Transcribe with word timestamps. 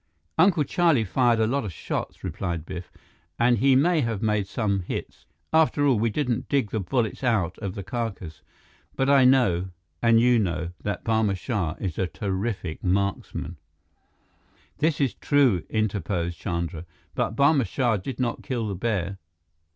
"Uncle 0.39 0.63
Charlie 0.63 1.03
fired 1.05 1.39
a 1.39 1.45
lot 1.45 1.63
of 1.63 1.71
shots," 1.71 2.23
replied 2.23 2.65
Biff, 2.65 2.91
"And 3.37 3.59
he 3.59 3.75
may 3.75 4.01
have 4.01 4.19
made 4.19 4.47
some 4.47 4.79
hits. 4.79 5.27
After 5.53 5.85
all, 5.85 5.99
we 5.99 6.09
didn't 6.09 6.49
dig 6.49 6.71
the 6.71 6.79
bullets 6.79 7.23
out 7.23 7.59
of 7.59 7.75
the 7.75 7.83
carcass. 7.83 8.41
But 8.95 9.11
I 9.11 9.25
know 9.25 9.69
and 10.01 10.19
you 10.19 10.39
know 10.39 10.71
that 10.81 11.03
Barma 11.03 11.37
Shah 11.37 11.75
is 11.79 11.99
a 11.99 12.07
terrific 12.07 12.83
marksman" 12.83 13.57
"This 14.79 14.99
is 14.99 15.13
true," 15.13 15.65
interposed 15.69 16.35
Chandra. 16.39 16.87
"But 17.13 17.35
Barma 17.35 17.67
Shah 17.67 17.97
did 17.97 18.19
not 18.19 18.41
kill 18.41 18.67
the 18.67 18.73
bear. 18.75 19.19